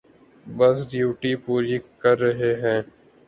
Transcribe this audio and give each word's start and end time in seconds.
بس 0.57 0.77
ڈیوٹی 0.91 1.31
پوری 1.43 1.77
کر 2.01 2.15
رہے 2.19 2.53
ہیں۔ 2.63 2.81